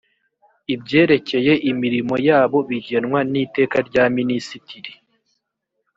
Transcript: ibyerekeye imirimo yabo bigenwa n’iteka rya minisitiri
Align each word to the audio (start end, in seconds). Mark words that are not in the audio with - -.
ibyerekeye 0.73 1.53
imirimo 1.71 2.15
yabo 2.27 2.57
bigenwa 2.69 3.19
n’iteka 3.31 3.77
rya 3.87 4.03
minisitiri 4.15 4.91